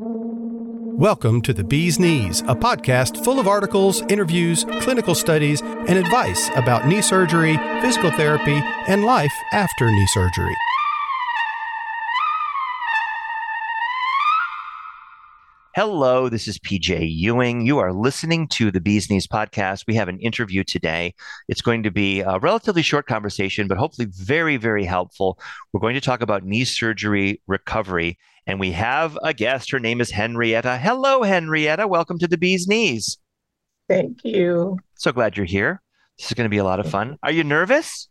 Welcome 0.00 1.42
to 1.42 1.52
The 1.52 1.64
Bee's 1.64 1.98
Knees, 1.98 2.42
a 2.42 2.54
podcast 2.54 3.24
full 3.24 3.40
of 3.40 3.48
articles, 3.48 4.00
interviews, 4.02 4.64
clinical 4.80 5.12
studies, 5.12 5.60
and 5.60 5.98
advice 5.98 6.50
about 6.54 6.86
knee 6.86 7.02
surgery, 7.02 7.56
physical 7.80 8.12
therapy, 8.12 8.60
and 8.86 9.04
life 9.04 9.32
after 9.50 9.90
knee 9.90 10.06
surgery. 10.06 10.54
Hello, 15.74 16.28
this 16.28 16.46
is 16.46 16.58
PJ 16.58 17.12
Ewing. 17.16 17.66
You 17.66 17.78
are 17.78 17.92
listening 17.92 18.46
to 18.48 18.70
the 18.70 18.80
Bee's 18.80 19.10
Knees 19.10 19.26
podcast. 19.26 19.84
We 19.88 19.96
have 19.96 20.08
an 20.08 20.20
interview 20.20 20.62
today. 20.62 21.14
It's 21.48 21.60
going 21.60 21.82
to 21.82 21.90
be 21.90 22.20
a 22.20 22.38
relatively 22.38 22.82
short 22.82 23.06
conversation, 23.06 23.66
but 23.66 23.78
hopefully 23.78 24.06
very, 24.10 24.58
very 24.58 24.84
helpful. 24.84 25.40
We're 25.72 25.80
going 25.80 25.94
to 25.94 26.00
talk 26.00 26.20
about 26.20 26.44
knee 26.44 26.64
surgery 26.64 27.42
recovery, 27.48 28.18
and 28.48 28.58
we 28.58 28.72
have 28.72 29.16
a 29.22 29.34
guest. 29.34 29.70
Her 29.70 29.78
name 29.78 30.00
is 30.00 30.10
Henrietta. 30.10 30.78
Hello, 30.78 31.22
Henrietta. 31.22 31.86
Welcome 31.86 32.18
to 32.18 32.26
the 32.26 32.38
Bee's 32.38 32.66
Knees. 32.66 33.18
Thank 33.88 34.24
you. 34.24 34.78
So 34.96 35.12
glad 35.12 35.36
you're 35.36 35.46
here. 35.46 35.82
This 36.18 36.28
is 36.28 36.34
going 36.34 36.46
to 36.46 36.50
be 36.50 36.56
a 36.56 36.64
lot 36.64 36.80
of 36.80 36.90
fun. 36.90 37.18
Are 37.22 37.30
you 37.30 37.44
nervous? 37.44 38.08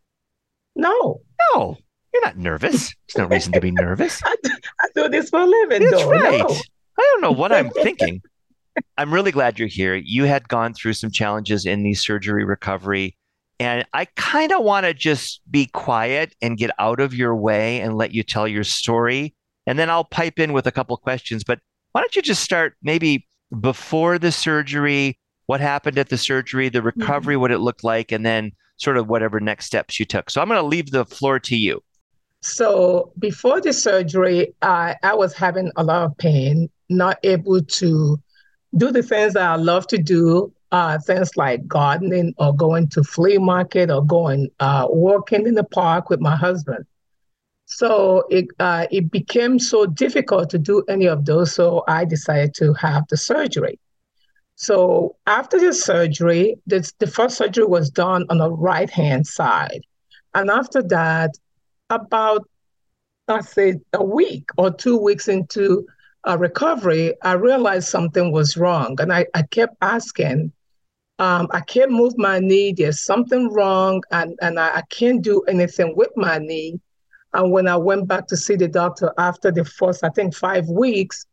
No. 0.76 1.22
No, 1.54 1.76
you're 2.14 2.24
not 2.24 2.38
nervous. 2.38 2.94
There's 3.08 3.18
no 3.18 3.36
reason 3.36 3.52
to 3.54 3.60
be 3.60 3.72
nervous. 3.72 4.22
I, 4.26 4.36
I 4.80 4.88
do 4.96 5.10
this 5.10 5.32
for 5.32 5.40
a 5.40 5.46
living, 5.46 5.90
That's 5.90 6.04
though. 6.04 6.10
right. 6.10 6.40
No. 6.40 6.56
I 7.00 7.02
don't 7.14 7.22
know 7.22 7.32
what 7.32 7.52
I'm 7.52 7.72
thinking. 7.72 8.22
I'm 8.98 9.12
really 9.12 9.32
glad 9.32 9.58
you're 9.58 9.68
here. 9.68 9.96
You 9.96 10.26
had 10.26 10.48
gone 10.48 10.76
through 10.76 10.94
some 10.94 11.10
challenges 11.10 11.66
in 11.66 11.82
the 11.82 11.96
surgery 11.96 12.46
recovery. 12.46 13.18
And 13.60 13.86
I 13.92 14.06
kind 14.16 14.52
of 14.52 14.64
want 14.64 14.86
to 14.86 14.94
just 14.94 15.42
be 15.50 15.66
quiet 15.66 16.36
and 16.44 16.60
get 16.60 16.70
out 16.78 17.00
of 17.00 17.16
your 17.16 17.36
way 17.36 17.82
and 17.82 17.98
let 17.98 18.14
you 18.14 18.22
tell 18.22 18.48
your 18.48 18.64
story. 18.64 19.34
And 19.68 19.78
then 19.78 19.90
I'll 19.90 20.06
pipe 20.06 20.40
in 20.40 20.54
with 20.54 20.66
a 20.66 20.72
couple 20.72 20.98
questions. 20.98 21.44
But 21.44 21.60
why 21.92 22.02
don't 22.02 22.16
you 22.16 22.22
just 22.22 22.42
start 22.42 22.76
maybe 22.82 23.28
before 23.60 24.18
the 24.18 24.32
surgery, 24.32 25.20
what 25.46 25.62
happened 25.62 25.98
at 25.98 26.10
the 26.10 26.18
surgery, 26.18 26.70
the 26.70 26.82
recovery, 26.82 27.38
what 27.38 27.52
it 27.52 27.60
looked 27.60 27.84
like, 27.84 28.12
and 28.12 28.26
then 28.26 28.54
sort 28.78 28.98
of 28.98 29.08
whatever 29.08 29.40
next 29.40 29.66
steps 29.66 30.00
you 30.00 30.06
took. 30.06 30.30
So 30.30 30.42
I'm 30.42 30.48
going 30.48 30.60
to 30.60 30.66
leave 30.66 30.92
the 30.92 31.06
floor 31.06 31.40
to 31.42 31.56
you. 31.56 31.84
So 32.42 33.12
before 33.20 33.60
the 33.62 33.74
surgery, 33.74 34.54
I, 34.62 34.96
I 35.04 35.16
was 35.16 35.34
having 35.34 35.72
a 35.76 35.84
lot 35.84 36.04
of 36.04 36.18
pain, 36.18 36.70
not 36.90 37.18
able 37.24 37.62
to 37.62 38.20
do 38.76 38.92
the 38.92 39.04
things 39.04 39.34
that 39.34 39.44
I 39.44 39.56
love 39.56 39.88
to 39.88 39.98
do, 39.98 40.54
uh, 40.72 41.00
things 41.00 41.36
like 41.36 41.66
gardening 41.68 42.34
or 42.38 42.56
going 42.56 42.90
to 42.90 43.04
flea 43.04 43.38
market 43.38 43.90
or 43.90 44.06
going 44.06 44.50
uh, 44.60 44.88
walking 44.90 45.48
in 45.48 45.56
the 45.56 45.64
park 45.64 46.10
with 46.10 46.20
my 46.20 46.36
husband. 46.36 46.86
So 47.70 48.24
it 48.30 48.48
uh, 48.60 48.88
it 48.92 49.12
became 49.12 49.60
so 49.60 49.86
difficult 49.86 50.50
to 50.52 50.58
do 50.58 50.84
any 50.88 51.06
of 51.06 51.26
those. 51.26 51.54
So 51.54 51.84
I 51.88 52.06
decided 52.06 52.54
to 52.56 52.74
have 52.74 53.04
the 53.10 53.18
surgery. 53.18 53.78
So 54.56 55.18
after 55.28 55.60
the 55.60 55.74
surgery, 55.74 56.56
this, 56.66 56.94
the 57.00 57.08
first 57.08 57.38
surgery 57.38 57.66
was 57.66 57.90
done 57.90 58.26
on 58.30 58.38
the 58.38 58.50
right 58.50 58.90
hand 58.90 59.28
side, 59.28 59.82
and 60.34 60.50
after 60.50 60.82
that, 60.84 61.32
about 61.90 62.48
I 63.28 63.42
say 63.42 63.76
a 63.94 64.04
week 64.04 64.48
or 64.58 64.72
two 64.72 64.98
weeks 64.98 65.28
into 65.28 65.86
uh, 66.26 66.38
recovery, 66.38 67.16
I 67.22 67.34
realized 67.34 67.90
something 67.90 68.32
was 68.32 68.56
wrong, 68.56 68.96
and 69.02 69.12
I, 69.12 69.26
I 69.36 69.44
kept 69.44 69.76
asking. 69.82 70.54
Um, 71.20 71.48
I 71.52 71.62
can't 71.62 71.92
move 71.92 72.14
my 72.18 72.40
knee. 72.40 72.74
There's 72.74 73.04
something 73.04 73.52
wrong, 73.52 74.04
and 74.12 74.38
and 74.42 74.58
I, 74.58 74.78
I 74.78 74.82
can't 74.90 75.22
do 75.22 75.42
anything 75.50 75.96
with 75.98 76.12
my 76.16 76.38
knee. 76.38 76.80
And 77.34 77.52
when 77.52 77.68
I 77.68 77.78
went 77.78 78.08
back 78.08 78.28
to 78.28 78.38
see 78.38 78.56
the 78.56 78.68
doctor 78.68 79.14
after 79.18 79.52
the 79.52 79.66
first, 79.66 80.04
I 80.04 80.10
think 80.10 80.36
five 80.36 80.68
weeks, 80.70 81.26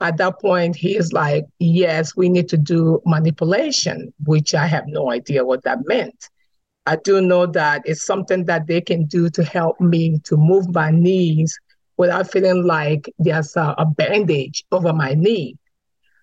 at 0.00 0.16
that 0.16 0.40
point 0.40 0.76
he 0.76 0.96
is 0.96 1.12
like, 1.12 1.44
"Yes, 1.58 2.16
we 2.16 2.28
need 2.28 2.48
to 2.48 2.56
do 2.56 3.00
manipulation," 3.06 4.12
which 4.24 4.54
I 4.54 4.66
have 4.66 4.86
no 4.86 5.10
idea 5.10 5.44
what 5.44 5.62
that 5.64 5.86
meant. 5.86 6.28
I 6.86 6.96
do 6.96 7.20
know 7.20 7.46
that 7.46 7.82
it's 7.84 8.04
something 8.04 8.44
that 8.44 8.66
they 8.66 8.80
can 8.80 9.06
do 9.06 9.30
to 9.30 9.44
help 9.44 9.80
me 9.80 10.18
to 10.24 10.36
move 10.36 10.74
my 10.74 10.90
knees 10.90 11.58
without 11.96 12.30
feeling 12.30 12.64
like 12.64 13.08
there's 13.18 13.56
a, 13.56 13.74
a 13.78 13.86
bandage 13.86 14.64
over 14.72 14.92
my 14.92 15.14
knee. 15.14 15.56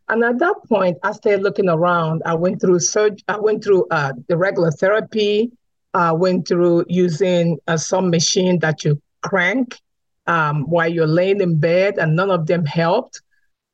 And 0.10 0.24
at 0.24 0.40
that 0.40 0.56
point, 0.68 0.98
I 1.04 1.14
started 1.14 1.42
looking 1.42 1.70
around. 1.70 2.22
I 2.26 2.34
went 2.36 2.60
through 2.60 2.80
surg- 2.80 3.22
I 3.28 3.40
went 3.40 3.64
through 3.64 3.88
uh, 3.90 4.14
the 4.28 4.38
regular 4.38 4.72
therapy. 4.72 5.52
I 5.94 6.12
went 6.12 6.48
through 6.48 6.86
using 6.90 7.60
uh, 7.68 7.78
some 7.78 8.10
machine 8.10 8.60
that 8.60 8.84
you 8.84 9.02
crank 9.22 9.80
um, 10.28 10.64
while 10.70 10.88
you're 10.88 11.08
laying 11.08 11.42
in 11.42 11.60
bed, 11.60 11.98
and 11.98 12.16
none 12.16 12.32
of 12.32 12.48
them 12.48 12.66
helped. 12.66 13.22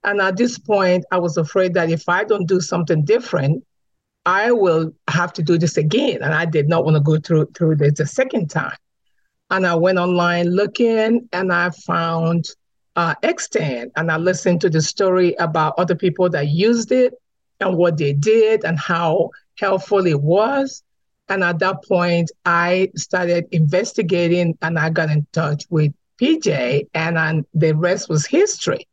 And 0.04 0.22
at 0.22 0.38
this 0.38 0.58
point, 0.58 1.06
I 1.12 1.20
was 1.20 1.38
afraid 1.38 1.74
that 1.74 1.90
if 1.90 2.08
I 2.08 2.24
don't 2.24 2.48
do 2.48 2.62
something 2.62 3.04
different, 3.04 3.64
I 4.26 4.52
will 4.52 4.94
have 5.08 5.34
to 5.34 5.42
do 5.42 5.58
this 5.58 5.78
again. 5.78 6.22
And 6.22 6.34
I 6.34 6.46
did 6.46 6.68
not 6.68 6.84
want 6.84 6.96
to 6.96 7.02
go 7.02 7.18
through 7.18 7.48
through 7.56 7.78
this 7.78 8.00
a 8.00 8.06
second 8.06 8.50
time. 8.50 8.76
And 9.50 9.66
I 9.66 9.76
went 9.76 9.98
online 9.98 10.48
looking 10.48 11.30
and 11.32 11.54
I 11.54 11.70
found 11.70 12.46
uh, 12.98 13.16
X10 13.24 13.92
and 13.96 14.12
I 14.12 14.18
listened 14.18 14.60
to 14.62 14.70
the 14.70 14.82
story 14.82 15.34
about 15.36 15.76
other 15.78 15.96
people 15.96 16.30
that 16.32 16.50
used 16.50 16.92
it 16.92 17.14
and 17.60 17.78
what 17.78 17.98
they 17.98 18.12
did 18.12 18.66
and 18.66 18.78
how 18.78 19.30
helpful 19.58 20.06
it 20.06 20.22
was. 20.22 20.84
And 21.30 21.44
at 21.44 21.60
that 21.60 21.84
point, 21.88 22.32
I 22.46 22.90
started 22.96 23.46
investigating 23.52 24.58
and 24.62 24.80
I 24.80 24.90
got 24.90 25.10
in 25.10 25.28
touch 25.34 25.66
with 25.70 25.94
PJ 26.22 26.88
and 26.94 27.20
I, 27.20 27.44
the 27.54 27.74
rest 27.76 28.10
was 28.10 28.26
history. 28.26 28.88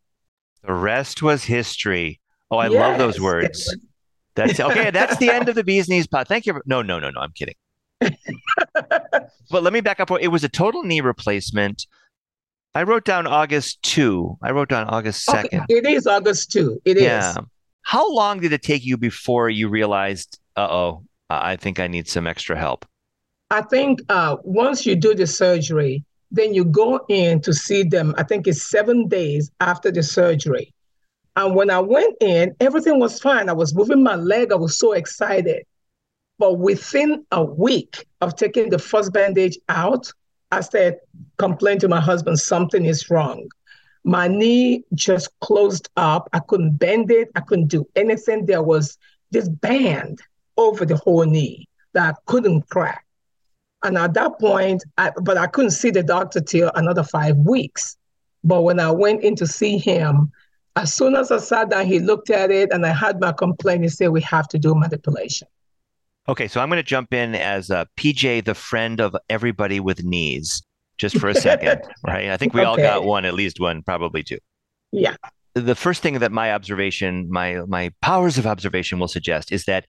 The 0.62 0.73
rest 0.75 1.23
was 1.23 1.44
history. 1.44 2.21
Oh, 2.50 2.59
I 2.59 2.69
love 2.69 2.99
those 2.99 3.21
words. 3.21 3.75
That's 4.34 4.59
okay. 4.59 4.91
That's 4.91 5.17
the 5.19 5.31
end 5.31 5.49
of 5.49 5.55
the 5.55 5.62
bee's 5.62 5.89
knees 5.89 6.09
pod. 6.09 6.27
Thank 6.27 6.47
you. 6.47 6.61
No, 6.67 6.83
no, 6.83 6.99
no, 6.99 7.11
no. 7.11 7.21
I'm 7.21 7.33
kidding. 7.33 7.55
But 9.50 9.62
let 9.62 9.73
me 9.73 9.81
back 9.81 10.00
up. 10.00 10.11
It 10.21 10.28
was 10.28 10.43
a 10.43 10.49
total 10.49 10.83
knee 10.83 11.00
replacement. 11.00 11.87
I 12.75 12.83
wrote 12.83 13.05
down 13.05 13.27
August 13.27 13.83
2. 13.83 14.39
I 14.43 14.50
wrote 14.50 14.69
down 14.69 14.89
August 14.89 15.28
2nd. 15.28 15.44
Okay, 15.44 15.61
It 15.69 15.87
is 15.87 16.06
August 16.06 16.50
2. 16.53 16.81
It 16.84 16.97
is. 16.97 17.03
yeah. 17.03 17.34
How 17.83 18.11
long 18.12 18.41
did 18.41 18.53
it 18.53 18.62
take 18.62 18.84
you 18.84 18.97
before 18.97 19.49
you 19.50 19.69
realized, 19.69 20.39
uh 20.56 20.67
oh, 20.69 21.05
I 21.31 21.57
think 21.57 21.81
I 21.81 21.87
need 21.87 22.09
some 22.09 22.27
extra 22.27 22.57
help? 22.57 22.85
I 23.51 23.62
think 23.62 24.01
uh, 24.09 24.37
once 24.43 24.85
you 24.85 24.97
do 24.97 25.15
the 25.15 25.27
surgery, 25.27 26.05
then 26.31 26.55
you 26.55 26.65
go 26.65 27.05
in 27.09 27.41
to 27.43 27.53
see 27.53 27.83
them. 27.83 28.15
I 28.19 28.25
think 28.25 28.47
it's 28.47 28.69
seven 28.69 29.09
days 29.09 29.51
after 29.61 29.91
the 29.91 30.03
surgery. 30.03 30.73
And 31.37 31.55
when 31.55 31.71
I 31.71 31.81
went 31.81 32.17
in, 32.21 32.55
everything 32.61 32.99
was 32.99 33.21
fine. 33.21 33.49
I 33.49 33.53
was 33.53 33.75
moving 33.75 34.03
my 34.03 34.17
leg. 34.17 34.53
I 34.53 34.57
was 34.57 34.79
so 34.79 34.93
excited. 34.93 35.65
But 36.39 36.59
within 36.59 37.25
a 37.31 37.45
week 37.45 38.06
of 38.21 38.37
taking 38.37 38.71
the 38.71 38.79
first 38.79 39.12
bandage 39.12 39.59
out, 39.69 40.12
I 40.51 40.61
started 40.61 40.97
complaining 41.39 41.81
to 41.81 41.89
my 41.89 42.01
husband, 42.01 42.39
something 42.39 42.85
is 42.85 43.11
wrong. 43.11 43.49
My 44.05 44.29
knee 44.29 44.85
just 44.95 45.29
closed 45.41 45.89
up. 45.97 46.29
I 46.33 46.41
couldn't 46.41 46.77
bend 46.77 47.11
it. 47.11 47.31
I 47.35 47.41
couldn't 47.41 47.69
do 47.69 47.87
anything. 47.97 48.47
There 48.47 48.62
was 48.62 48.99
this 49.31 49.49
band 49.49 50.21
over 50.56 50.84
the 50.84 50.97
whole 50.97 51.25
knee 51.25 51.69
that 51.92 52.15
I 52.15 52.16
couldn't 52.26 52.69
crack. 52.69 53.04
And 53.82 53.98
at 53.98 54.15
that 54.15 54.38
point, 54.41 54.82
I, 54.97 55.12
but 55.22 55.37
I 55.37 55.47
couldn't 55.47 55.72
see 55.72 55.91
the 55.91 56.03
doctor 56.03 56.41
till 56.41 56.70
another 56.75 57.03
five 57.03 57.37
weeks. 57.37 57.97
But 58.42 58.62
when 58.62 58.81
I 58.81 58.91
went 58.91 59.22
in 59.22 59.37
to 59.37 59.47
see 59.47 59.78
him, 59.78 60.32
as 60.76 60.93
soon 60.93 61.14
as 61.14 61.31
I 61.31 61.38
sat 61.38 61.70
down, 61.70 61.87
he 61.87 62.00
looked 62.00 62.31
at 62.31 62.50
it 62.50 62.72
and 62.72 62.84
I 62.84 62.93
had 62.93 63.20
my 63.20 63.32
complaint. 63.32 63.82
He 63.82 63.88
said, 63.88 64.09
We 64.09 64.22
have 64.22 64.48
to 64.48 64.59
do 64.59 64.75
manipulation. 64.75 65.48
Okay, 66.26 66.48
so 66.48 66.60
I'm 66.60 66.69
going 66.69 66.78
to 66.78 66.82
jump 66.82 67.12
in 67.12 67.34
as 67.34 67.70
uh, 67.70 67.84
PJ, 67.98 68.47
the 68.47 68.54
friend 68.54 69.00
of 69.00 69.14
everybody 69.28 69.78
with 69.78 70.03
knees, 70.03 70.62
just 70.97 71.19
for 71.19 71.28
a 71.28 71.34
second, 71.34 71.82
right? 72.06 72.31
I 72.31 72.38
think 72.38 72.54
we 72.54 72.62
all 72.62 72.78
got 72.78 73.04
one, 73.04 73.26
at 73.26 73.34
least 73.34 73.60
one, 73.60 73.82
probably 73.82 74.22
two. 74.22 74.38
Yeah. 74.90 75.17
The 75.52 75.75
first 75.75 76.02
thing 76.02 76.19
that 76.20 76.32
my 76.32 76.52
observation, 76.52 77.31
my 77.31 77.61
my 77.67 77.93
powers 78.00 78.38
of 78.38 78.46
observation 78.46 78.99
will 78.99 79.08
suggest 79.08 79.52
is 79.52 79.67
that 79.67 79.87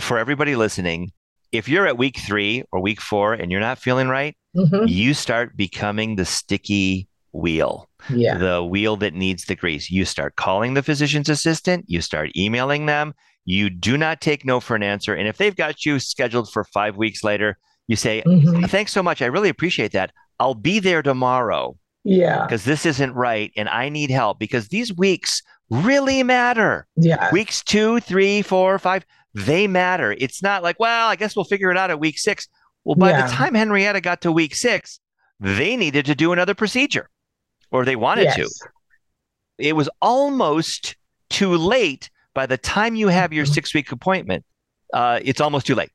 for 0.00 0.18
everybody 0.18 0.56
listening, 0.56 1.12
if 1.52 1.68
you're 1.68 1.86
at 1.86 1.98
week 1.98 2.18
three 2.18 2.64
or 2.72 2.80
week 2.80 3.00
four 3.00 3.32
and 3.34 3.50
you're 3.50 3.60
not 3.60 3.78
feeling 3.78 4.08
right, 4.08 4.36
Mhm. 4.56 4.88
you 4.88 5.14
start 5.14 5.56
becoming 5.56 6.16
the 6.16 6.24
sticky 6.24 7.08
wheel. 7.32 7.88
Yeah. 8.08 8.38
the 8.38 8.62
wheel 8.64 8.96
that 8.98 9.14
needs 9.14 9.46
the 9.46 9.56
grease. 9.56 9.90
You 9.90 10.04
start 10.04 10.36
calling 10.36 10.74
the 10.74 10.82
physician's 10.82 11.28
assistant, 11.28 11.84
you 11.88 12.00
start 12.00 12.30
emailing 12.36 12.86
them. 12.86 13.14
You 13.44 13.68
do 13.68 13.98
not 13.98 14.20
take 14.20 14.44
no 14.44 14.60
for 14.60 14.76
an 14.76 14.82
answer. 14.84 15.12
And 15.14 15.26
if 15.26 15.38
they've 15.38 15.56
got 15.56 15.84
you 15.84 15.98
scheduled 15.98 16.50
for 16.52 16.62
five 16.64 16.96
weeks 16.96 17.24
later, 17.24 17.58
you 17.88 17.96
say, 17.96 18.22
Mhm. 18.26 18.70
Thanks 18.70 18.92
so 18.92 19.02
much. 19.02 19.22
I 19.22 19.26
really 19.26 19.48
appreciate 19.48 19.90
that. 19.92 20.12
I'll 20.38 20.54
be 20.54 20.78
there 20.78 21.02
tomorrow 21.02 21.76
Yeah. 22.04 22.42
because 22.46 22.64
this 22.64 22.86
isn't 22.86 23.12
right 23.14 23.50
and 23.56 23.68
I 23.68 23.88
need 23.88 24.10
help 24.10 24.38
because 24.38 24.68
these 24.68 24.96
weeks 24.96 25.42
really 25.68 26.22
matter. 26.22 26.86
Yeah. 26.96 27.28
Weeks 27.32 27.60
two, 27.64 27.98
three, 28.00 28.40
four, 28.40 28.78
five, 28.78 29.04
they 29.36 29.66
matter. 29.66 30.14
It's 30.18 30.42
not 30.42 30.62
like, 30.62 30.80
well, 30.80 31.08
I 31.08 31.16
guess 31.16 31.36
we'll 31.36 31.44
figure 31.44 31.70
it 31.70 31.76
out 31.76 31.90
at 31.90 32.00
week 32.00 32.18
six. 32.18 32.48
Well, 32.84 32.94
by 32.96 33.10
Yeah. 33.10 33.26
the 33.26 33.32
time 33.32 33.54
Henrietta 33.54 34.00
got 34.00 34.22
to 34.22 34.32
week 34.32 34.54
six, 34.54 34.98
they 35.40 35.76
needed 35.76 36.06
to 36.06 36.14
do 36.14 36.32
another 36.32 36.54
procedure 36.54 37.10
or 37.70 37.84
they 37.84 37.96
wanted 37.96 38.32
to. 38.34 38.48
It 39.58 39.74
was 39.76 39.90
almost 40.00 40.96
too 41.28 41.54
late 41.56 42.08
by 42.32 42.46
the 42.46 42.56
time 42.56 42.94
you 42.94 43.08
have 43.08 43.32
your 43.32 43.44
Mhm. 43.44 43.52
six 43.54 43.74
week 43.74 43.92
appointment. 43.92 44.44
Uh, 44.94 45.20
it's 45.22 45.40
almost 45.40 45.66
too 45.66 45.74
late. 45.74 45.90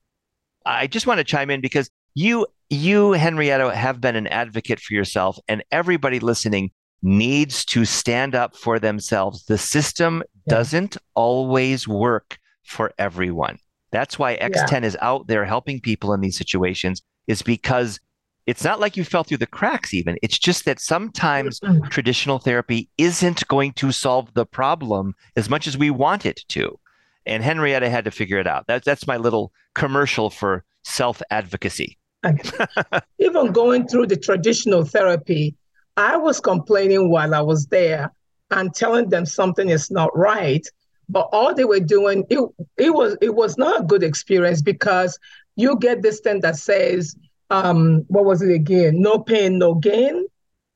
I 0.65 0.85
just 0.85 1.07
want 1.07 1.17
to 1.17 1.23
chime 1.23 1.49
in 1.49 1.61
because 1.61 1.89
you, 2.13 2.45
you, 2.69 3.13
Henrietta, 3.13 3.73
have 3.75 3.99
been 4.01 4.15
an 4.15 4.27
advocate 4.27 4.79
for 4.79 4.93
yourself, 4.93 5.39
and 5.47 5.63
everybody 5.71 6.19
listening 6.19 6.71
needs 7.01 7.65
to 7.65 7.85
stand 7.85 8.35
up 8.35 8.55
for 8.55 8.77
themselves. 8.79 9.45
The 9.45 9.57
system 9.57 10.21
Yeah. 10.45 10.55
doesn't 10.57 10.97
always 11.15 11.88
work 11.88 12.38
for 12.63 12.92
everyone. 12.98 13.58
That's 13.92 14.18
why 14.18 14.38
X10 14.38 14.84
is 14.84 14.98
out 15.02 15.28
there 15.28 15.46
helping 15.46 15.81
people 15.81 16.13
in 16.13 16.22
these 16.22 16.38
situations, 16.38 17.02
is 17.28 17.42
because 17.42 18.00
it's 18.48 18.63
not 18.63 18.80
like 18.80 18.98
you 18.98 19.04
fell 19.04 19.24
through 19.24 19.38
the 19.38 19.46
cracks, 19.48 19.94
even. 19.94 20.18
It's 20.24 20.40
just 20.40 20.66
that 20.66 20.80
sometimes 20.80 21.60
Mhm. 21.60 21.90
traditional 21.90 22.40
therapy 22.40 22.90
isn't 22.98 23.48
going 23.48 23.74
to 23.74 23.92
solve 23.92 24.34
the 24.34 24.46
problem 24.46 25.13
as 25.36 25.50
much 25.50 25.68
as 25.68 25.78
we 25.78 25.90
want 25.90 26.25
it 26.25 26.42
to. 26.50 26.80
And 27.25 27.44
Henrietta 27.44 27.90
had 27.90 28.06
to 28.06 28.12
figure 28.12 28.40
it 28.40 28.48
out. 28.48 28.66
That's 28.68 28.86
that's 28.86 29.06
my 29.06 29.18
little 29.18 29.52
commercial 29.75 30.30
for 30.30 30.63
self 30.84 31.22
advocacy. 31.30 31.98
Even 33.19 33.52
going 33.52 33.88
through 33.88 34.08
the 34.08 34.18
traditional 34.18 34.84
therapy, 34.86 35.56
I 35.98 36.18
was 36.18 36.40
complaining 36.40 37.10
while 37.12 37.36
I 37.36 37.42
was 37.42 37.68
there 37.68 38.12
and 38.50 38.74
telling 38.74 39.10
them 39.10 39.25
something 39.25 39.69
is 39.69 39.92
not 39.92 40.10
right. 40.18 40.66
But 41.12 41.30
all 41.31 41.54
they 41.54 41.66
were 41.66 41.80
doing, 41.80 42.25
it, 42.30 42.40
it 42.78 42.94
was 42.94 43.18
it 43.22 43.36
was 43.36 43.58
not 43.58 43.81
a 43.81 43.84
good 43.84 44.04
experience 44.04 44.62
because 44.62 45.19
you 45.56 45.78
get 45.78 46.02
this 46.02 46.22
thing 46.22 46.42
that 46.42 46.56
says, 46.58 47.16
um, 47.50 48.06
what 48.08 48.25
was 48.25 48.42
it 48.42 48.54
again? 48.54 49.02
No 49.02 49.19
pain, 49.19 49.60
no 49.60 49.75
gain. 49.75 50.25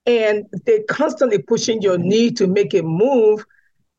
And 0.06 0.46
they're 0.66 0.84
constantly 0.90 1.40
pushing 1.40 1.82
your 1.82 1.98
knee 1.98 2.32
to 2.32 2.48
make 2.48 2.74
it 2.74 2.86
move. 2.86 3.46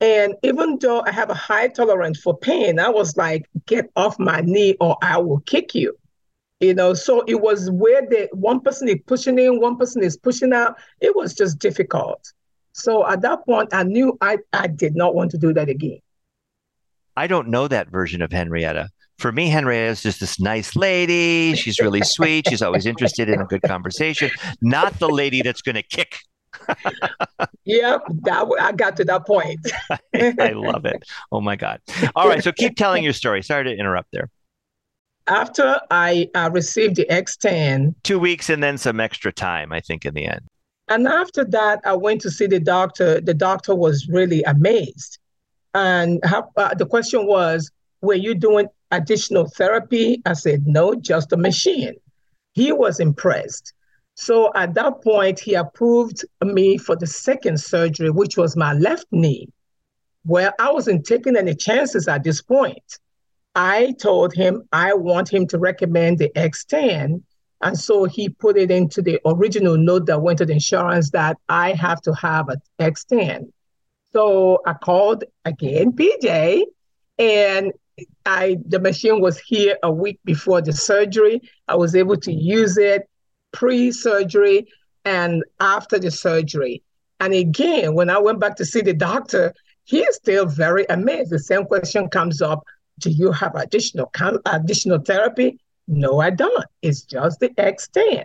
And 0.01 0.35
even 0.43 0.79
though 0.81 1.03
I 1.03 1.11
have 1.11 1.31
a 1.31 1.35
high 1.35 1.69
tolerance 1.69 2.21
for 2.21 2.37
pain, 2.37 2.79
I 2.79 2.91
was 2.91 3.17
like, 3.17 3.47
get 3.67 3.91
off 3.97 4.19
my 4.19 4.43
knee 4.43 4.77
or 4.81 4.97
I 5.03 5.19
will 5.19 5.41
kick 5.41 5.75
you 5.75 5.97
you 6.61 6.75
know 6.75 6.95
so 6.95 7.23
it 7.27 7.41
was 7.41 7.71
where 7.71 8.03
the 8.03 8.29
one 8.33 8.61
person 8.61 8.89
is 8.89 8.97
pushing 9.07 9.39
in 9.39 9.61
one 9.61 9.77
person 9.77 10.03
is 10.03 10.17
pushing 10.17 10.53
out 10.53 10.77
it 11.01 11.15
was 11.15 11.35
just 11.35 11.59
difficult 11.59 12.33
so 12.73 13.07
at 13.07 13.21
that 13.23 13.45
point 13.45 13.69
i 13.73 13.83
knew 13.83 14.17
i 14.21 14.39
i 14.53 14.67
did 14.67 14.97
not 14.97 15.15
want 15.15 15.31
to 15.31 15.39
do 15.39 15.53
that 15.53 15.69
again 15.69 16.01
I 17.17 17.27
don't 17.27 17.49
know 17.49 17.69
that 17.69 17.91
version 17.91 18.23
of 18.23 18.31
Henrietta. 18.33 18.89
For 19.19 19.33
me, 19.33 19.49
Henrietta 19.49 19.91
is 19.91 20.03
just 20.03 20.21
this 20.21 20.39
nice 20.39 20.77
lady. 20.77 21.55
She's 21.57 21.81
really 21.81 22.03
sweet. 22.03 22.47
She's 22.49 22.61
always 22.61 22.85
interested 22.85 23.31
in 23.31 23.41
a 23.41 23.47
good 23.47 23.63
conversation, 23.63 24.31
not 24.61 24.99
the 24.99 25.09
lady 25.09 25.41
that's 25.43 25.63
going 25.63 25.77
to 25.77 25.83
kick. 25.83 26.19
yep, 27.65 28.01
that 28.23 28.39
w- 28.41 28.57
i 28.61 28.73
got 28.73 28.97
to 28.97 29.05
that 29.05 29.27
point 29.27 29.61
I 30.41 30.51
love 30.55 30.85
it. 30.87 31.03
Oh 31.31 31.41
my 31.41 31.55
God. 31.57 31.81
All 32.15 32.29
right. 32.29 32.43
So 32.43 32.51
keep 32.53 32.77
telling 32.77 33.05
your 33.05 33.13
story. 33.13 33.43
Sorry 33.43 33.65
to 33.65 33.75
interrupt 33.77 34.09
there. 34.13 34.31
after 35.27 35.79
i 35.91 36.29
uh, 36.35 36.51
received 36.53 36.97
the 36.97 37.07
x10 37.11 37.95
Two 38.05 38.19
weeks 38.19 38.49
and 38.49 38.63
then 38.63 38.79
some 38.79 39.01
extra 39.01 39.33
time, 39.33 39.73
I 39.73 39.81
think, 39.81 40.05
in 40.05 40.15
the 40.15 40.27
end. 40.27 40.41
And 40.89 41.07
after 41.09 41.45
that, 41.47 41.81
I 41.85 41.95
went 41.95 42.21
to 42.23 42.31
see 42.31 42.47
the 42.47 42.61
doctor. 42.61 43.21
The 43.21 43.35
doctor 43.35 43.75
was 43.75 44.09
really 44.09 44.43
amazed. 44.45 45.19
And 45.75 46.21
how, 46.25 46.51
uh, 46.57 46.75
the 46.75 46.87
question 46.87 47.27
was, 47.27 47.71
were 48.01 48.15
you 48.15 48.35
doing 48.35 48.69
additional 48.91 49.49
therapy? 49.49 50.23
I 50.25 50.35
said, 50.35 50.67
no, 50.67 50.95
just 50.95 51.33
a 51.33 51.37
machine. 51.37 51.95
He 52.55 52.73
was 52.73 53.01
impressed. 53.01 53.73
So 54.15 54.51
at 54.55 54.75
that 54.75 55.03
point, 55.03 55.39
he 55.39 55.55
approved 55.55 56.25
me 56.43 56.79
for 56.79 56.97
the 56.97 57.07
second 57.07 57.61
surgery, 57.61 58.11
which 58.11 58.37
was 58.37 58.57
my 58.57 58.73
left 58.73 59.07
knee. 59.11 59.49
Well, 60.25 60.53
I 60.59 60.73
wasn't 60.73 61.07
taking 61.07 61.37
any 61.37 61.55
chances 61.55 62.09
at 62.09 62.25
this 62.25 62.41
point. 62.41 62.99
I 63.55 63.95
told 64.01 64.35
him 64.35 64.63
I 64.73 64.95
want 64.95 65.33
him 65.33 65.47
to 65.49 65.59
recommend 65.59 66.19
the 66.19 66.31
X10 66.31 67.23
and 67.63 67.79
so 67.79 68.05
he 68.05 68.29
put 68.29 68.57
it 68.57 68.71
into 68.71 69.01
the 69.01 69.21
original 69.25 69.77
note 69.77 70.07
that 70.07 70.21
went 70.21 70.39
to 70.39 70.47
the 70.47 70.53
insurance 70.53 71.11
that 71.11 71.39
I 71.49 71.73
have 71.73 72.01
to 72.03 72.13
have 72.15 72.49
an 72.49 72.61
X10. 72.79 73.51
So 74.17 74.63
I 74.65 74.73
called 74.73 75.25
again 75.45 75.93
PJ 75.93 76.63
and 77.19 77.73
I 78.25 78.57
the 78.67 78.81
machine 78.81 79.21
was 79.21 79.39
here 79.39 79.77
a 79.83 79.93
week 79.93 80.21
before 80.25 80.63
the 80.63 80.73
surgery. 80.73 81.43
I 81.69 81.77
was 81.77 81.95
able 81.95 82.17
to 82.17 82.33
use 82.33 82.79
it 82.79 83.11
pre-surgery 83.53 84.69
and 85.05 85.45
after 85.61 85.99
the 85.99 86.11
surgery. 86.11 86.83
And 87.21 87.35
again, 87.35 87.93
when 87.93 88.09
I 88.09 88.17
went 88.17 88.41
back 88.41 88.57
to 88.57 88.65
see 88.65 88.81
the 88.81 88.95
doctor, 88.95 89.53
he 89.85 90.01
is 90.01 90.17
still 90.17 90.47
very 90.47 90.87
amazed. 90.89 91.29
The 91.29 91.39
same 91.39 91.67
question 91.67 92.09
comes 92.09 92.41
up: 92.41 92.65
Do 93.01 93.11
you 93.11 93.33
have 93.33 93.55
additional 93.55 94.11
additional 94.47 95.01
therapy? 95.01 95.61
No, 95.89 96.21
I 96.21 96.31
don't. 96.31 96.65
It's 96.81 97.03
just 97.03 97.41
the 97.41 97.51
X10. 97.51 98.25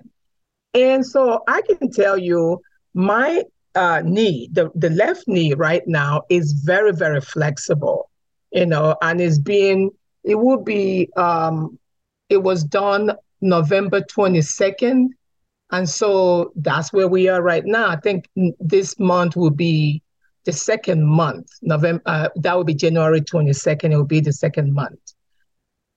And 0.74 1.06
so 1.06 1.44
I 1.50 1.62
can 1.64 1.92
tell 1.92 2.18
you 2.18 2.62
my 2.94 3.44
uh, 3.76 4.02
knee, 4.04 4.50
the, 4.52 4.70
the 4.76 4.90
left 4.90 5.28
knee 5.28 5.54
right 5.54 5.88
now 5.88 6.24
is 6.30 6.54
very, 6.54 6.92
very 6.92 7.22
flexible, 7.22 8.10
you 8.52 8.66
know, 8.66 8.96
and 9.02 9.22
it's 9.22 9.40
being, 9.40 9.92
it 10.24 10.36
will 10.36 10.62
be, 10.62 11.10
um, 11.16 11.78
it 12.30 12.38
was 12.38 12.64
done 12.64 13.12
November 13.42 14.02
22nd. 14.02 15.08
And 15.72 15.88
so 15.88 16.52
that's 16.56 16.92
where 16.92 17.08
we 17.08 17.30
are 17.30 17.42
right 17.42 17.66
now. 17.66 17.88
I 17.88 17.96
think 17.96 18.30
this 18.60 19.00
month 19.00 19.36
will 19.36 19.52
be 19.52 20.02
the 20.44 20.52
second 20.52 21.06
month, 21.06 21.48
November, 21.62 22.02
uh, 22.06 22.30
that 22.36 22.56
will 22.56 22.64
be 22.64 22.74
January 22.74 23.22
22nd. 23.22 23.92
It 23.92 23.96
will 23.96 24.04
be 24.04 24.20
the 24.20 24.34
second 24.34 24.74
month 24.74 25.00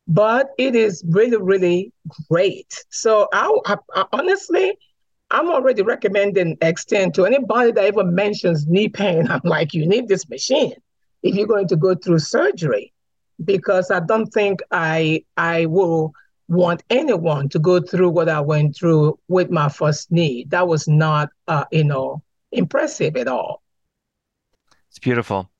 but 0.06 0.48
it 0.58 0.74
is 0.74 1.02
really, 1.08 1.36
really 1.36 1.92
great. 2.28 2.84
So 2.90 3.28
I, 3.32 3.56
I, 3.66 3.76
I, 3.94 4.04
honestly, 4.12 4.76
I'm 5.34 5.50
already 5.50 5.82
recommending 5.82 6.56
X10 6.58 7.12
to 7.14 7.26
anybody 7.26 7.72
that 7.72 7.88
even 7.88 8.14
mentions 8.14 8.68
knee 8.68 8.88
pain. 8.88 9.28
I'm 9.30 9.40
like, 9.42 9.74
you 9.74 9.84
need 9.84 10.06
this 10.06 10.28
machine 10.28 10.74
if 11.24 11.34
you're 11.34 11.48
going 11.48 11.66
to 11.68 11.76
go 11.76 11.96
through 11.96 12.20
surgery, 12.20 12.92
because 13.44 13.90
I 13.90 14.00
don't 14.00 14.28
think 14.28 14.60
I 14.70 15.24
I 15.36 15.66
will 15.66 16.12
want 16.46 16.84
anyone 16.88 17.48
to 17.48 17.58
go 17.58 17.80
through 17.80 18.10
what 18.10 18.28
I 18.28 18.40
went 18.40 18.76
through 18.76 19.18
with 19.26 19.50
my 19.50 19.68
first 19.68 20.12
knee. 20.12 20.46
That 20.50 20.68
was 20.68 20.86
not, 20.86 21.30
uh, 21.48 21.64
you 21.72 21.84
know, 21.84 22.22
impressive 22.52 23.16
at 23.16 23.26
all. 23.26 23.62
It's 24.90 25.00
beautiful. 25.00 25.50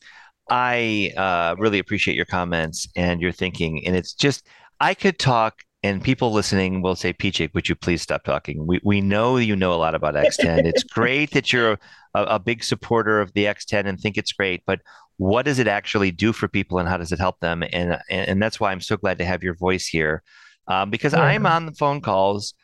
I 0.50 1.10
uh, 1.16 1.56
really 1.58 1.80
appreciate 1.80 2.16
your 2.16 2.26
comments 2.26 2.86
and 2.94 3.20
your 3.20 3.32
thinking. 3.32 3.84
And 3.86 3.96
it's 3.96 4.12
just, 4.12 4.46
I 4.78 4.94
could 4.94 5.18
talk, 5.18 5.62
and 5.84 6.02
people 6.02 6.32
listening 6.32 6.80
will 6.80 6.96
say, 6.96 7.12
PJ, 7.12 7.52
would 7.52 7.68
you 7.68 7.74
please 7.74 8.00
stop 8.00 8.24
talking? 8.24 8.66
We, 8.66 8.80
we 8.82 9.02
know 9.02 9.36
you 9.36 9.54
know 9.54 9.74
a 9.74 9.76
lot 9.76 9.94
about 9.94 10.14
X10. 10.14 10.64
it's 10.64 10.82
great 10.98 11.32
that 11.32 11.52
you're 11.52 11.78
a, 12.14 12.22
a 12.22 12.38
big 12.38 12.64
supporter 12.64 13.20
of 13.20 13.34
the 13.34 13.44
X10 13.44 13.86
and 13.86 14.00
think 14.00 14.16
it's 14.16 14.32
great, 14.32 14.62
but 14.64 14.80
what 15.18 15.44
does 15.44 15.58
it 15.58 15.68
actually 15.68 16.10
do 16.10 16.32
for 16.32 16.48
people 16.48 16.78
and 16.78 16.88
how 16.88 16.96
does 16.96 17.12
it 17.12 17.18
help 17.18 17.38
them? 17.40 17.62
And, 17.62 17.98
and, 18.08 18.28
and 18.28 18.42
that's 18.42 18.58
why 18.58 18.72
I'm 18.72 18.80
so 18.80 18.96
glad 18.96 19.18
to 19.18 19.26
have 19.26 19.42
your 19.42 19.54
voice 19.54 19.86
here 19.86 20.22
um, 20.68 20.88
because 20.88 21.12
yeah. 21.12 21.20
I'm 21.20 21.44
on 21.44 21.66
the 21.66 21.72
phone 21.72 22.00
calls 22.00 22.54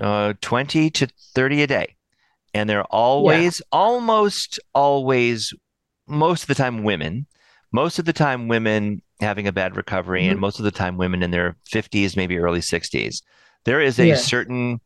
uh, 0.00 0.34
20 0.40 0.90
to 0.90 1.08
30 1.36 1.62
a 1.62 1.66
day. 1.68 1.94
And 2.52 2.68
they're 2.68 2.82
always, 2.82 3.60
yeah. 3.60 3.78
almost 3.78 4.58
always 4.74 5.54
most 6.08 6.42
of 6.42 6.48
the 6.48 6.56
time 6.56 6.82
women 6.82 7.28
most 7.72 7.98
of 7.98 8.04
the 8.04 8.12
time 8.12 8.48
women 8.48 9.02
having 9.20 9.46
a 9.46 9.52
bad 9.52 9.76
recovery 9.76 10.22
mm-hmm. 10.22 10.32
and 10.32 10.40
most 10.40 10.58
of 10.58 10.64
the 10.64 10.70
time 10.70 10.96
women 10.96 11.22
in 11.22 11.30
their 11.30 11.56
50s 11.70 12.16
maybe 12.16 12.38
early 12.38 12.60
60s 12.60 13.22
there 13.64 13.80
is 13.80 13.98
a 13.98 14.08
yeah. 14.08 14.16
certain 14.16 14.80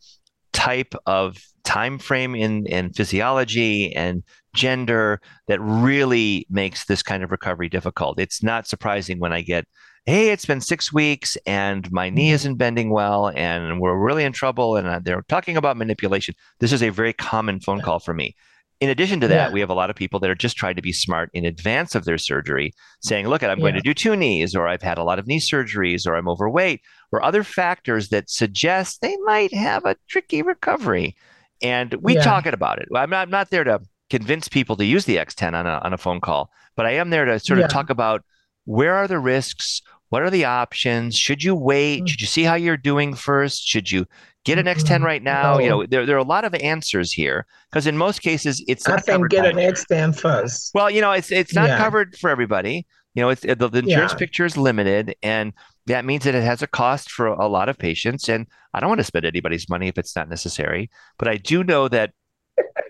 type 0.52 0.94
of 1.06 1.38
time 1.64 1.98
frame 1.98 2.34
in 2.34 2.66
in 2.66 2.92
physiology 2.92 3.94
and 3.94 4.22
gender 4.54 5.20
that 5.48 5.60
really 5.60 6.46
makes 6.48 6.84
this 6.84 7.02
kind 7.02 7.24
of 7.24 7.30
recovery 7.30 7.68
difficult. 7.68 8.20
It's 8.20 8.42
not 8.42 8.68
surprising 8.68 9.18
when 9.18 9.32
i 9.32 9.40
get 9.40 9.66
hey 10.06 10.30
it's 10.30 10.44
been 10.44 10.60
six 10.60 10.92
weeks 10.92 11.36
and 11.46 11.90
my 11.90 12.10
knee 12.10 12.30
isn't 12.30 12.56
bending 12.56 12.90
well 12.90 13.32
and 13.34 13.80
we're 13.80 13.96
really 13.98 14.22
in 14.22 14.32
trouble 14.32 14.76
and 14.76 15.04
they're 15.04 15.24
talking 15.28 15.56
about 15.56 15.76
manipulation. 15.76 16.34
This 16.60 16.72
is 16.72 16.82
a 16.82 16.90
very 16.90 17.14
common 17.14 17.60
phone 17.60 17.80
call 17.80 17.98
for 17.98 18.14
me 18.14 18.36
in 18.80 18.90
addition 18.90 19.20
to 19.20 19.28
that, 19.28 19.48
yeah. 19.48 19.52
we 19.52 19.60
have 19.60 19.70
a 19.70 19.74
lot 19.74 19.90
of 19.90 19.96
people 19.96 20.20
that 20.20 20.30
are 20.30 20.34
just 20.34 20.56
trying 20.56 20.76
to 20.76 20.82
be 20.82 20.92
smart 20.92 21.30
in 21.32 21.44
advance 21.44 21.94
of 21.94 22.04
their 22.04 22.18
surgery, 22.18 22.72
saying, 23.00 23.28
look, 23.28 23.42
I'm 23.42 23.58
yeah. 23.58 23.62
going 23.62 23.74
to 23.74 23.80
do 23.80 23.94
two 23.94 24.16
knees, 24.16 24.54
or 24.54 24.66
I've 24.66 24.82
had 24.82 24.98
a 24.98 25.04
lot 25.04 25.18
of 25.18 25.26
knee 25.26 25.40
surgeries, 25.40 26.06
or 26.06 26.16
I'm 26.16 26.28
overweight, 26.28 26.80
or 27.12 27.22
other 27.22 27.44
factors 27.44 28.08
that 28.08 28.28
suggest 28.28 29.00
they 29.00 29.16
might 29.24 29.54
have 29.54 29.84
a 29.84 29.96
tricky 30.08 30.42
recovery. 30.42 31.16
And 31.62 31.94
we 32.02 32.14
yeah. 32.14 32.22
talk 32.22 32.46
about 32.46 32.78
it. 32.80 32.88
I'm 32.94 33.10
not, 33.10 33.22
I'm 33.22 33.30
not 33.30 33.50
there 33.50 33.64
to 33.64 33.80
convince 34.10 34.48
people 34.48 34.76
to 34.76 34.84
use 34.84 35.04
the 35.04 35.16
X10 35.16 35.54
on 35.54 35.66
a, 35.66 35.80
on 35.82 35.92
a 35.92 35.98
phone 35.98 36.20
call, 36.20 36.50
but 36.76 36.86
I 36.86 36.92
am 36.92 37.10
there 37.10 37.24
to 37.24 37.38
sort 37.38 37.60
of 37.60 37.70
talk 37.70 37.90
about 37.90 38.24
where 38.64 38.94
are 38.94 39.08
the 39.08 39.18
risks? 39.18 39.82
What 40.08 40.22
are 40.22 40.30
the 40.30 40.44
options? 40.44 41.16
Should 41.16 41.42
you 41.42 41.54
wait? 41.54 41.98
Mm-hmm. 41.98 42.06
Should 42.06 42.20
you 42.20 42.26
see 42.26 42.42
how 42.42 42.54
you're 42.54 42.76
doing 42.76 43.14
first? 43.14 43.66
Should 43.66 43.90
you 43.90 44.06
get 44.44 44.58
an 44.58 44.66
X10 44.66 44.82
mm-hmm. 44.82 45.04
right 45.04 45.22
now. 45.22 45.54
No. 45.54 45.58
You 45.58 45.68
know, 45.68 45.86
there, 45.86 46.06
there 46.06 46.16
are 46.16 46.20
a 46.20 46.24
lot 46.24 46.44
of 46.44 46.54
answers 46.54 47.12
here 47.12 47.46
because 47.70 47.86
in 47.86 47.96
most 47.96 48.22
cases 48.22 48.62
it's 48.68 48.86
I 48.86 48.98
think 48.98 49.30
get 49.30 49.46
an 49.46 49.56
X10 49.56 50.18
first. 50.18 50.70
Well, 50.74 50.90
you 50.90 51.00
know, 51.00 51.12
it's 51.12 51.32
it's 51.32 51.54
not 51.54 51.68
yeah. 51.68 51.78
covered 51.78 52.16
for 52.18 52.30
everybody. 52.30 52.86
You 53.14 53.22
know, 53.22 53.30
it's 53.30 53.42
the, 53.42 53.54
the 53.54 53.78
insurance 53.78 54.12
yeah. 54.12 54.18
picture 54.18 54.44
is 54.44 54.56
limited, 54.56 55.14
and 55.22 55.52
that 55.86 56.04
means 56.04 56.24
that 56.24 56.34
it 56.34 56.42
has 56.42 56.62
a 56.62 56.66
cost 56.66 57.10
for 57.10 57.28
a 57.28 57.46
lot 57.46 57.68
of 57.68 57.78
patients. 57.78 58.28
And 58.28 58.46
I 58.72 58.80
don't 58.80 58.88
want 58.88 59.00
to 59.00 59.04
spend 59.04 59.24
anybody's 59.24 59.68
money 59.68 59.88
if 59.88 59.98
it's 59.98 60.16
not 60.16 60.28
necessary. 60.28 60.90
But 61.18 61.28
I 61.28 61.36
do 61.36 61.62
know 61.62 61.86
that 61.88 62.12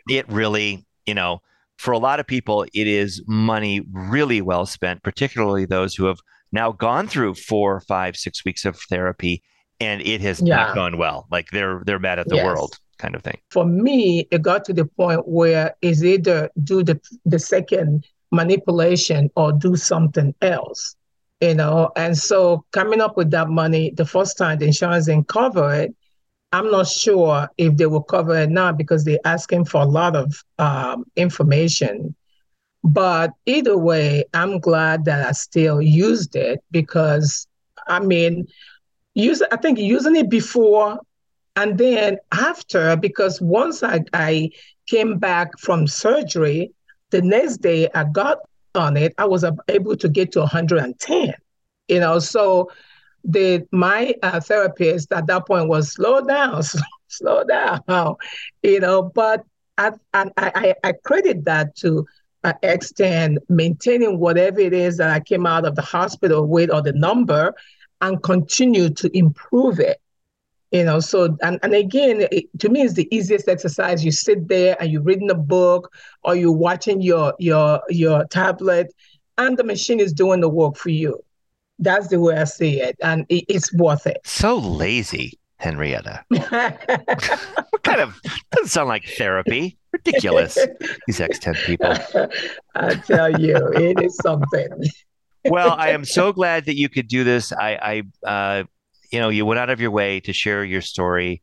it 0.09 0.27
really, 0.31 0.87
you 1.05 1.15
know, 1.15 1.43
for 1.77 1.93
a 1.93 1.99
lot 1.99 2.21
of 2.21 2.27
people, 2.27 2.63
it 2.63 2.87
is 2.87 3.23
money 3.27 3.83
really 3.93 4.41
well 4.41 4.65
spent, 4.65 5.03
particularly 5.03 5.67
those 5.67 5.95
who 5.95 6.07
have 6.07 6.21
now 6.53 6.73
gone 6.73 7.07
through 7.07 7.35
four, 7.35 7.81
five, 7.81 8.17
six 8.17 8.45
weeks 8.45 8.65
of 8.65 8.79
therapy 8.89 9.43
and 9.85 10.03
it 10.03 10.21
has 10.21 10.41
yeah. 10.41 10.57
not 10.57 10.75
gone 10.75 10.99
well. 10.99 11.27
Like 11.31 11.51
they're 11.51 11.83
they're 11.85 11.99
mad 11.99 12.19
at 12.19 12.29
the 12.29 12.37
yes. 12.37 12.45
world 12.45 12.79
kind 12.99 13.15
of 13.15 13.23
thing. 13.23 13.39
For 13.51 13.65
me, 13.65 14.27
it 14.31 14.43
got 14.43 14.65
to 14.67 14.73
the 14.73 14.85
point 14.85 15.27
where 15.27 15.75
is 15.83 16.05
either 16.05 16.51
do 16.63 16.83
the 16.83 17.01
the 17.25 17.39
second 17.39 18.07
manipulation 18.33 19.31
or 19.37 19.53
do 19.53 19.77
something 19.77 20.35
else. 20.43 20.97
You 21.41 21.55
know, 21.55 21.91
and 21.97 22.17
so 22.17 22.65
coming 22.73 23.01
up 23.01 23.17
with 23.17 23.31
that 23.33 23.51
money, 23.51 23.91
the 23.91 24.07
first 24.07 24.39
time 24.39 24.59
the 24.59 24.67
insurance 24.67 25.07
didn't 25.07 25.29
cover 25.29 25.75
it, 25.75 25.95
I'm 26.53 26.71
not 26.71 26.87
sure 26.87 27.49
if 27.59 27.77
they 27.77 27.87
will 27.87 28.03
cover 28.05 28.39
it 28.39 28.49
now 28.49 28.71
because 28.73 29.05
they're 29.05 29.19
asking 29.25 29.65
for 29.65 29.83
a 29.83 29.87
lot 29.87 30.15
of 30.15 30.33
um, 30.59 31.05
information. 31.17 32.15
But 32.85 33.33
either 33.45 33.77
way, 33.77 34.25
I'm 34.33 34.61
glad 34.61 35.05
that 35.07 35.27
I 35.27 35.33
still 35.33 35.83
used 35.83 36.37
it 36.37 36.63
because, 36.71 37.49
I 37.89 37.99
mean, 37.99 38.47
use 39.15 39.43
I 39.51 39.57
think 39.57 39.79
using 39.79 40.17
it 40.17 40.29
before 40.29 40.99
and 41.57 41.79
then 41.79 42.19
after 42.33 42.97
because 42.97 43.41
once 43.41 43.83
I, 43.83 44.05
I 44.13 44.51
came 44.89 45.19
back 45.19 45.59
from 45.59 45.87
surgery, 45.87 46.73
the 47.11 47.23
next 47.23 47.59
day 47.59 47.89
I 47.95 48.05
got 48.05 48.39
on 48.75 48.97
it, 48.97 49.15
I 49.19 49.27
was 49.27 49.45
able 49.69 49.97
to 49.97 50.09
get 50.09 50.33
to 50.33 50.41
110. 50.41 51.35
You 51.89 52.01
know, 52.01 52.19
so 52.19 52.71
the 53.23 53.67
my 53.71 54.15
uh, 54.23 54.41
therapist 54.41 55.13
at 55.13 55.27
that 55.29 55.47
point 55.47 55.69
was 55.69 55.93
slow 55.93 56.21
down, 56.23 56.63
slow, 57.09 57.45
down, 57.45 58.17
you 58.63 58.81
know. 58.81 59.03
But 59.03 59.45
I 59.79 59.93
I, 60.13 60.31
I, 60.37 60.75
I 60.83 60.93
credit 61.05 61.45
that 61.45 61.77
to 61.77 62.07
uh, 62.43 62.55
X10 62.63 63.37
maintaining 63.49 64.19
whatever 64.19 64.61
it 64.61 64.73
is 64.73 64.97
that 64.97 65.11
I 65.11 65.21
came 65.21 65.47
out 65.47 65.65
of 65.65 65.77
the 65.77 65.83
hospital 65.83 66.47
with 66.47 66.71
or 66.73 66.83
the 66.83 66.93
number, 66.93 67.55
and 68.05 68.23
continue 68.23 68.91
to 68.91 69.17
improve 69.17 69.81
it. 69.81 69.99
You 70.71 70.85
know, 70.85 71.01
so 71.01 71.37
and, 71.41 71.59
and 71.63 71.73
again, 71.73 72.27
it, 72.31 72.47
to 72.59 72.69
me, 72.69 72.83
it's 72.83 72.95
the 72.95 73.09
easiest 73.15 73.49
exercise. 73.49 74.05
You 74.05 74.11
sit 74.13 74.49
there 74.49 74.77
and 74.81 74.91
you're 74.91 75.03
reading 75.03 75.31
a 75.31 75.35
book 75.35 75.93
or 76.23 76.35
you're 76.35 76.53
watching 76.53 77.01
your 77.01 77.33
your 77.39 77.81
your 77.89 78.25
tablet, 78.27 78.93
and 79.39 79.57
the 79.57 79.65
machine 79.65 80.01
is 80.01 80.13
doing 80.13 80.41
the 80.41 80.49
work 80.49 80.77
for 80.77 80.91
you. 80.91 81.21
That's 81.79 82.09
the 82.09 82.21
way 82.21 82.37
I 82.37 82.45
see 82.45 82.81
it, 82.81 82.97
and 83.03 83.25
it, 83.29 83.45
it's 83.49 83.73
worth 83.73 84.07
it. 84.07 84.19
So 84.25 84.59
lazy, 84.59 85.39
Henrietta. 85.59 86.25
what 86.29 87.83
kind 87.85 88.01
of 88.01 88.21
doesn't 88.51 88.69
sound 88.69 88.89
like 88.89 89.05
therapy? 89.17 89.79
Ridiculous. 89.93 90.59
These 91.07 91.21
X10 91.21 91.55
people. 91.65 91.95
I 92.75 92.95
tell 92.97 93.41
you, 93.41 93.57
it 93.75 94.03
is 94.03 94.17
something. 94.17 94.69
well, 95.45 95.73
I 95.73 95.91
am 95.91 96.05
so 96.05 96.33
glad 96.33 96.67
that 96.67 96.77
you 96.77 96.89
could 96.89 97.09
do 97.09 97.25
this. 97.25 97.53
I, 97.53 98.03
I, 98.25 98.29
uh, 98.29 98.65
you 99.11 99.19
know, 99.19 99.29
you 99.29 99.47
went 99.47 99.61
out 99.61 99.71
of 99.71 99.81
your 99.81 99.91
way 99.91 100.21
to 100.21 100.33
share 100.33 100.65
your 100.65 100.81
story, 100.81 101.43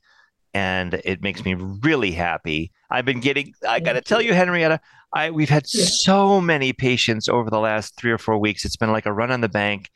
and 0.54 0.94
it 1.06 1.22
makes 1.22 1.46
me 1.46 1.54
really 1.54 2.12
happy. 2.12 2.72
I've 2.90 3.06
been 3.06 3.20
getting. 3.20 3.54
I 3.68 3.80
got 3.80 3.94
to 3.94 4.02
tell 4.02 4.22
you, 4.22 4.34
Henrietta, 4.34 4.80
I 5.14 5.32
we've 5.32 5.50
had 5.50 5.66
yeah. 5.74 5.86
so 5.86 6.42
many 6.42 6.74
patients 6.74 7.30
over 7.30 7.50
the 7.50 7.60
last 7.60 7.96
three 7.98 8.12
or 8.12 8.18
four 8.18 8.38
weeks. 8.38 8.66
It's 8.66 8.78
been 8.78 8.92
like 8.92 9.06
a 9.06 9.14
run 9.14 9.32
on 9.32 9.42
the 9.42 9.50
bank. 9.50 9.90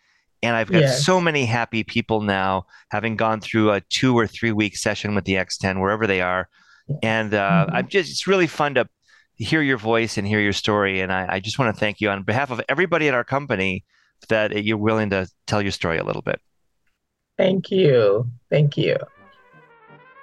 And 0.44 0.56
I've 0.56 0.72
got 0.72 0.82
yes. 0.82 1.04
so 1.04 1.20
many 1.20 1.46
happy 1.46 1.84
people 1.84 2.22
now, 2.22 2.68
having 2.92 3.16
gone 3.16 3.42
through 3.42 3.72
a 3.72 3.82
two 3.82 4.16
or 4.16 4.28
three 4.28 4.52
week 4.52 4.78
session 4.78 5.16
with 5.16 5.26
the 5.26 5.34
X10, 5.34 5.82
wherever 5.82 6.06
they 6.06 6.22
are. 6.22 6.50
And 7.02 7.34
uh, 7.34 7.66
mm-hmm. 7.66 7.76
I'm 7.76 7.88
just, 7.88 8.12
it's 8.12 8.28
really 8.28 8.46
fun 8.46 8.76
to 8.76 8.88
hear 9.36 9.62
your 9.62 9.78
voice 9.78 10.18
and 10.18 10.28
hear 10.28 10.40
your 10.40 10.54
story. 10.54 11.02
And 11.02 11.12
I, 11.12 11.26
I 11.30 11.40
just 11.40 11.58
want 11.58 11.74
to 11.74 11.80
thank 11.80 12.00
you 12.00 12.10
on 12.10 12.24
behalf 12.24 12.52
of 12.52 12.62
everybody 12.70 13.08
at 13.08 13.14
our 13.14 13.24
company 13.24 13.84
that 14.30 14.64
you're 14.64 14.78
willing 14.78 15.10
to 15.12 15.28
tell 15.48 15.62
your 15.62 15.72
story 15.72 15.98
a 15.98 16.04
little 16.04 16.22
bit. 16.22 16.42
Thank 17.38 17.72
you. 17.72 18.30
Thank 18.50 18.78
you. 18.78 18.98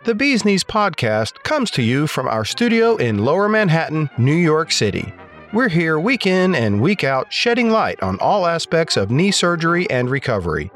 The 0.04 0.14
Bee's 0.14 0.44
Knees 0.44 0.64
podcast 0.64 1.42
comes 1.44 1.70
to 1.72 1.82
you 1.82 2.06
from 2.06 2.26
our 2.26 2.44
studio 2.44 2.96
in 2.96 3.24
Lower 3.24 3.48
Manhattan, 3.48 4.10
New 4.18 4.34
York 4.34 4.72
City. 4.72 5.14
We're 5.52 5.68
here 5.68 6.00
week 6.00 6.26
in 6.26 6.54
and 6.54 6.80
week 6.80 7.04
out 7.04 7.32
shedding 7.32 7.70
light 7.70 8.02
on 8.02 8.18
all 8.20 8.46
aspects 8.46 8.96
of 8.96 9.10
knee 9.10 9.30
surgery 9.30 9.88
and 9.90 10.10
recovery. 10.10 10.72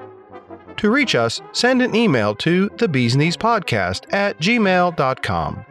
To 0.77 0.91
reach 0.91 1.15
us, 1.15 1.41
send 1.53 1.81
an 1.81 1.95
email 1.97 2.35
to 2.37 2.71
the 2.77 2.87
Bees 2.87 3.17
Knees 3.17 3.37
podcast 3.37 4.13
at 4.13 4.39
gmail.com. 4.39 5.67